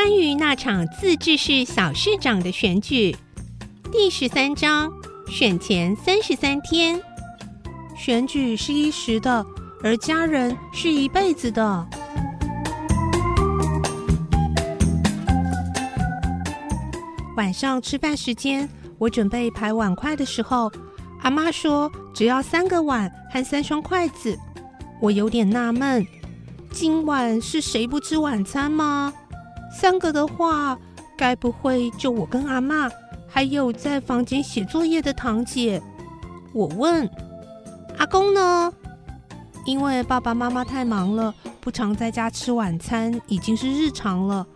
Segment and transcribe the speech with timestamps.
[0.00, 3.16] 关于那场自治市小市长的选举，
[3.90, 4.88] 第十三章
[5.28, 7.02] 选前三十三天。
[7.96, 9.44] 选举是一时的，
[9.82, 11.84] 而家人是一辈子的。
[17.36, 20.70] 晚上吃饭时间，我准备排碗筷的时候，
[21.22, 24.38] 阿妈说只要三个碗和三双筷子。
[25.00, 26.06] 我有点纳闷，
[26.70, 29.12] 今晚是谁不吃晚餐吗？
[29.70, 30.78] 三个的话，
[31.16, 32.88] 该不会就我跟阿妈，
[33.28, 35.80] 还有在房间写作业的堂姐？
[36.52, 37.08] 我问
[37.98, 38.72] 阿公呢？
[39.64, 44.46] 因为爸爸妈妈太忙了，不常在家吃晚餐，已经是日常了。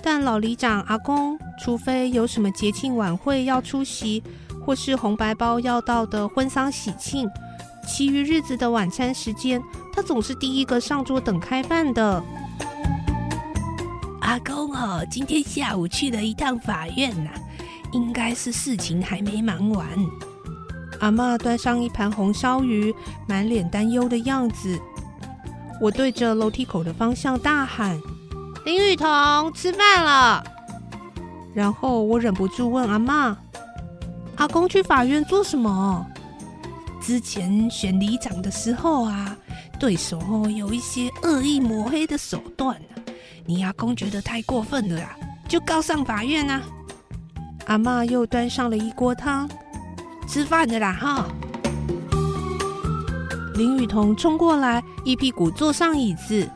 [0.00, 4.22] 但老里长阿公，除非有什么节庆晚会要出席，
[4.64, 7.28] 或是红白包要到的婚丧喜庆，
[7.86, 9.60] 其余日子的晚餐时间，
[9.92, 12.22] 他总是第一个上桌等开饭的。
[14.32, 17.30] 阿公哦，今天下午去了一趟法院呐，
[17.92, 19.86] 应该是事情还没忙完。
[21.00, 22.94] 阿妈端上一盘红烧鱼，
[23.28, 24.80] 满脸担忧的样子。
[25.78, 28.00] 我对着楼梯口的方向大喊
[28.64, 30.42] ：“林雨桐，吃饭了。”
[31.52, 33.36] 然后我忍不住问阿妈
[34.36, 36.06] ：“阿公去法院做什么？”
[37.02, 39.36] 之前选里长的时候啊，
[39.78, 42.80] 对手哦有一些恶意抹黑的手段。
[43.44, 45.16] 你阿公觉得太过分了啦，
[45.48, 46.62] 就告上法院啊！
[47.66, 49.48] 阿妈又端上了一锅汤，
[50.28, 51.26] 吃饭的啦哈！
[53.54, 56.48] 林雨桐冲过来，一屁股坐上椅子。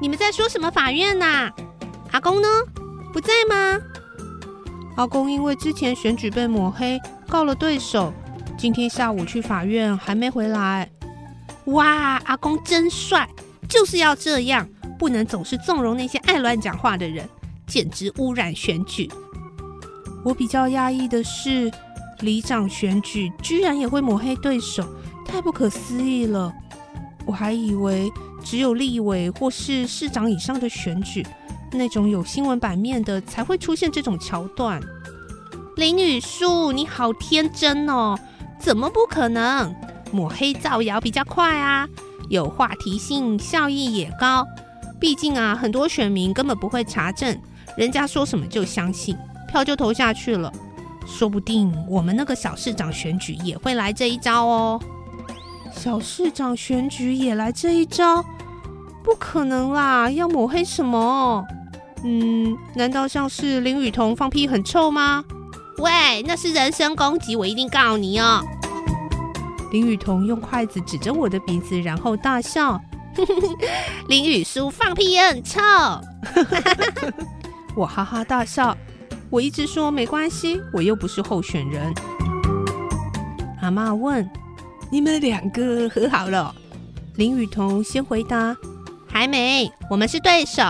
[0.00, 1.50] 你们在说什么法院呐？
[2.12, 2.48] 阿公呢？
[3.12, 3.80] 不在吗？
[4.96, 8.12] 阿公因为之前选举被抹黑，告了对手，
[8.56, 10.90] 今天下午去法院，还没回来。
[11.66, 13.28] 哇，阿公真帅，
[13.68, 14.68] 就是要这样。
[14.98, 17.28] 不能总是纵容那些爱乱讲话的人，
[17.66, 19.10] 简直污染选举。
[20.24, 21.70] 我比较压抑的是，
[22.20, 24.86] 里长选举居然也会抹黑对手，
[25.26, 26.52] 太不可思议了。
[27.26, 28.10] 我还以为
[28.42, 31.26] 只有立委或是市长以上的选举，
[31.72, 34.80] 那种有新闻版面的才会出现这种桥段。
[35.76, 38.18] 林雨树，你好天真哦！
[38.58, 39.74] 怎么不可能？
[40.12, 41.88] 抹黑造谣比较快啊，
[42.28, 44.46] 有话题性，效益也高。
[45.04, 47.38] 毕竟啊，很多选民根本不会查证，
[47.76, 49.14] 人家说什么就相信，
[49.46, 50.50] 票就投下去了。
[51.06, 54.80] 说不定我们那个小市长选举也会来这一招哦。
[55.70, 58.24] 小市长选举也来这一招？
[59.02, 60.10] 不可能啦！
[60.10, 61.44] 要抹黑什么？
[62.02, 65.22] 嗯，难道像是林雨桐放屁很臭吗？
[65.80, 68.42] 喂，那是人身攻击，我一定告你哦。
[69.70, 72.80] 林雨桐用筷子指着我的鼻子，然后大笑。
[74.08, 75.60] 林雨书放屁也很臭，
[77.76, 78.76] 我哈哈大笑。
[79.30, 81.92] 我一直说没关系，我又不是候选人。
[83.60, 84.28] 阿妈问
[84.90, 86.54] ：“你们两个和好了？”
[87.16, 88.56] 林雨桐先回答
[89.08, 90.62] ：“还没，我们是对手。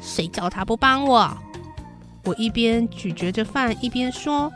[0.00, 1.30] 谁叫他不帮我？”
[2.24, 4.52] 我一边咀嚼着饭，一边说：“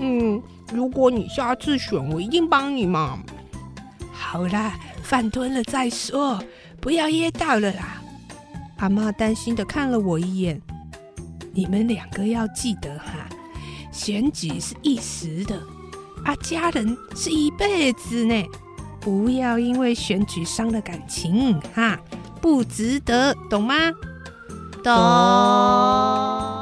[0.00, 0.42] 嗯，
[0.72, 3.18] 如果你下次选，我一定帮你嘛。”
[4.32, 4.72] 好啦。
[5.02, 6.42] 饭吞了再说，
[6.80, 8.00] 不要噎到了啦。
[8.78, 10.58] 阿妈担心的看了我一眼。
[11.52, 13.28] 你们两个要记得哈，
[13.92, 15.60] 选举是一时的，
[16.24, 18.42] 啊，家人是一辈子呢。
[19.00, 21.98] 不要因为选举伤了感情哈，
[22.40, 23.74] 不值得，懂吗？
[24.82, 24.94] 懂。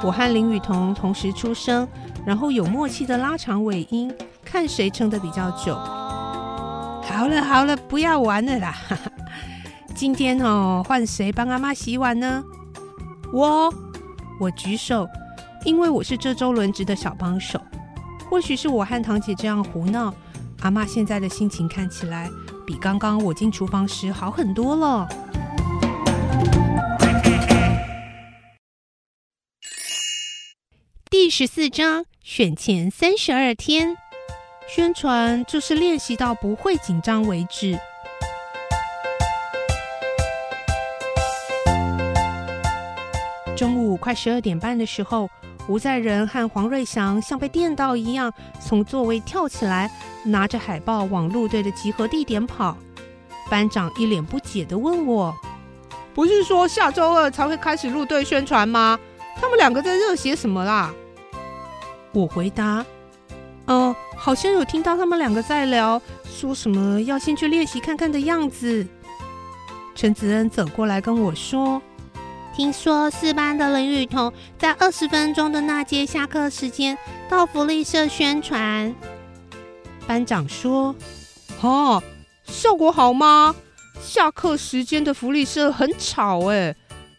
[0.02, 1.86] 我和林雨桐同时出生，
[2.26, 4.12] 然后有默契的拉长尾音，
[4.44, 5.78] 看谁撑得比较久。
[7.10, 8.74] 好了好了，不要玩了啦！
[9.94, 12.42] 今天哦，换谁帮阿妈洗碗呢？
[13.32, 13.72] 我，
[14.38, 15.06] 我举手，
[15.64, 17.60] 因为我是这周轮值的小帮手。
[18.30, 20.14] 或许是我和堂姐这样胡闹，
[20.60, 22.30] 阿妈现在的心情看起来
[22.66, 25.08] 比刚刚我进厨房时好很多了。
[31.10, 33.96] 第十四章选前三十二天。
[34.72, 37.76] 宣传就是练习到不会紧张为止。
[43.56, 45.28] 中午快十二点半的时候，
[45.66, 49.90] 吴在仁和黄瑞祥像被电到一样，从座位跳起来，
[50.24, 52.76] 拿着海报往路队的集合地点跑。
[53.50, 55.34] 班长一脸不解的问我
[56.14, 58.96] ：“不是说下周二才会开始路队宣传吗？
[59.34, 60.94] 他们两个在热血什么啦？”
[62.14, 62.86] 我回答
[63.70, 68.84] ：“哦，好像有听到他们两个在聊，说什么要先去练习看看的样子。”
[69.94, 71.80] 陈子恩走过来跟我说。
[72.52, 78.92] 听说四班的林雨桐在二十分钟的那节下课时间到福利社宣传。
[80.04, 80.92] 班长说
[81.62, 82.02] ：“哦，
[82.44, 83.54] 效果好吗？
[84.02, 86.74] 下课时间的福利社很吵哎，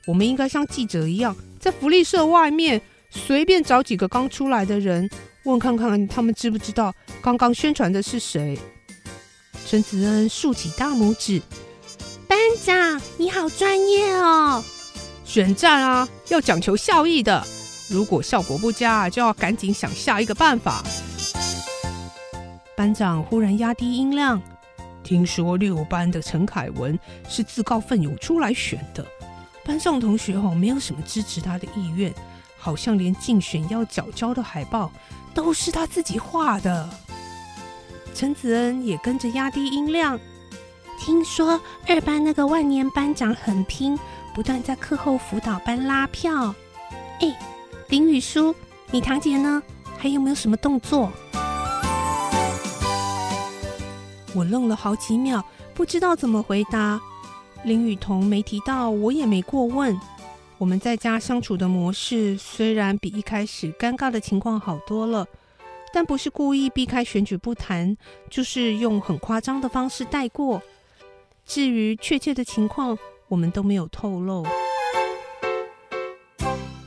[0.05, 5.09] 我们应该像记者一样，在福利社外面随便找几个刚出来的人，
[5.43, 8.57] 问看看他们知不知道刚刚宣传的是谁。”
[9.67, 11.41] 陈子恩竖起大拇指
[12.27, 14.63] ：“班长，你好专业哦！”
[15.23, 17.45] 选战啊，要讲求效益的。
[17.89, 20.83] 如果效果不佳，就要赶紧想下一个办法。
[22.75, 24.41] 班长忽然压低音量
[25.03, 26.97] ：“听说六班的陈凯文
[27.29, 29.05] 是自告奋勇出来选的，
[29.63, 32.13] 班上同学哦，没有什么支持他的意愿，
[32.57, 34.91] 好像连竞选要缴交的海报
[35.33, 36.89] 都是他自己画的。”
[38.13, 40.19] 陈子恩也跟着压低音量
[40.99, 43.97] ：“听说二班那个万年班长很拼。”
[44.33, 46.55] 不断在课后辅导班拉票。
[47.19, 47.37] 哎，
[47.89, 48.55] 林雨舒，
[48.89, 49.61] 你堂姐呢？
[49.97, 51.11] 还有没有什么动作？
[54.33, 55.43] 我愣了好几秒，
[55.73, 56.97] 不知道怎么回答。
[57.65, 59.99] 林雨桐没提到，我也没过问。
[60.61, 65.25] 我们在家相处的模式虽然比一开始尴尬的情况好多了，
[65.91, 67.97] 但不是故意避开选举不谈，
[68.29, 70.61] 就是用很夸张的方式带过。
[71.47, 72.95] 至于确切的情况，
[73.27, 74.45] 我们都没有透露。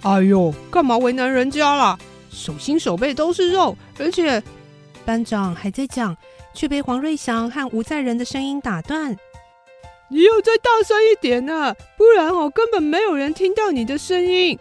[0.02, 1.98] 哎呦，干嘛为难人家啦？
[2.30, 4.40] 手心手背都是肉，而且
[5.04, 6.16] 班长还在讲，
[6.54, 9.16] 却被黄瑞祥和吴在仁的声音打断。
[10.08, 14.58] 你要再大声一点啊，不然哦，根本没有人听到你的声音。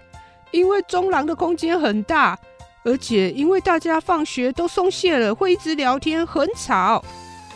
[0.52, 2.38] 因为中廊的空间很大，
[2.84, 7.04] 而且因为大家放学都松懈了，会一直聊天，很吵。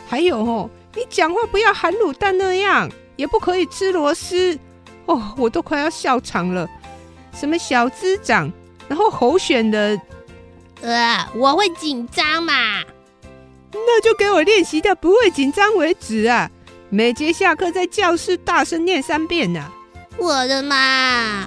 [0.07, 2.89] 还有哦，你讲话不要含卤蛋那样。
[3.17, 4.55] 也不可以吃螺丝
[5.07, 6.69] 哦，我都快要笑场了。
[7.33, 8.53] 什么小资长，
[8.87, 9.99] 然后候选的，
[10.81, 12.53] 呃，我会紧张嘛？
[13.71, 16.51] 那就给我练习到不会紧张为止啊！
[16.89, 19.61] 每节下课在教室大声念三遍呢。
[20.17, 21.45] 我的妈！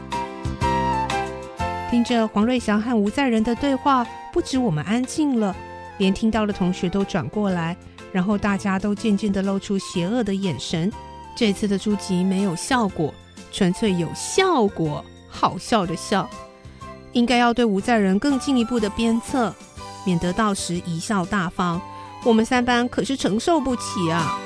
[1.90, 5.56] 听着黄瑞祥和吴在仁的对话，不止我们安静了，
[5.96, 7.74] 连听到的同学都转过来，
[8.12, 10.92] 然后大家都渐渐的露出邪恶的眼神。
[11.34, 13.14] 这次的书籍没有效果，
[13.50, 16.28] 纯粹有效果，好笑的笑。
[17.12, 19.54] 应该要对吴在仁更进一步的鞭策，
[20.04, 21.80] 免得到时贻笑大方。
[22.26, 24.38] 我们三班可是承受不起啊！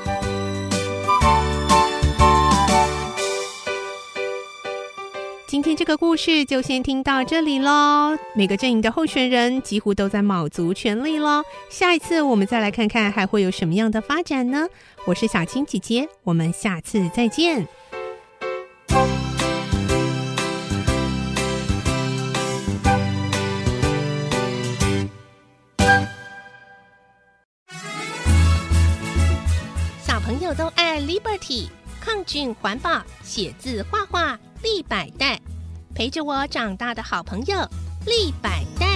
[5.64, 8.14] 今天这个故事就先听到这里喽。
[8.34, 11.42] 每个阵营的候选人几乎都在卯足全力喽。
[11.70, 14.68] 下一次我们再来看看还会有什么样的发展呢？
[15.06, 17.66] 我是小青姐姐，我们下次再见。
[30.02, 31.68] 小朋友都爱 Liberty，
[32.02, 34.38] 抗菌环保，写字画画。
[34.62, 35.38] 立百代，
[35.94, 37.56] 陪着我长大的好朋友，
[38.04, 38.93] 立百代。